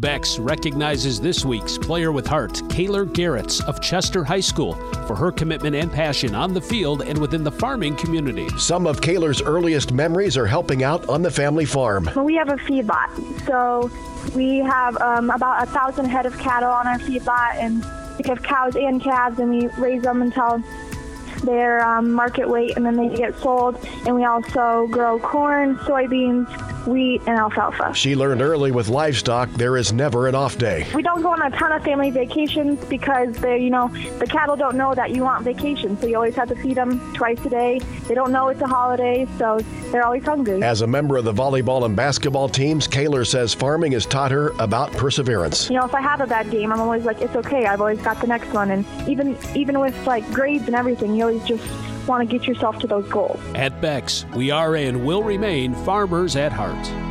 [0.00, 4.74] Beck's recognizes this week's Player with Heart, Kayler Garretts of Chester High School,
[5.08, 8.48] for her commitment and passion on the field and within the farming community.
[8.58, 12.08] Some of Kayler's earliest memories are helping out on the family farm.
[12.14, 13.90] We have a feedlot, so
[14.36, 17.84] we have um, about a thousand head of cattle on our feedlot, and
[18.18, 20.62] we have cows and calves, and we raise them until
[21.42, 23.78] they're um, market weight, and then they get sold.
[24.06, 27.94] And we also grow corn, soybeans, wheat, and alfalfa.
[27.94, 30.86] She learned early with livestock there is never an off day.
[30.94, 33.88] We don't go on a ton of family vacations because they, you know,
[34.18, 37.12] the cattle don't know that you want vacation, so you always have to feed them
[37.14, 37.80] twice a day.
[38.06, 39.58] They don't know it's a holiday, so
[39.90, 40.62] they're always hungry.
[40.62, 44.50] As a member of the volleyball and basketball teams, Kayler says farming has taught her
[44.58, 45.68] about perseverance.
[45.70, 47.66] You know, if I have a bad game, I'm always like, it's okay.
[47.66, 51.27] I've always got the next one, and even even with like grades and everything, you
[51.28, 53.40] always just want to get yourself to those goals.
[53.54, 57.07] At Beck's, we are and will remain farmers at heart.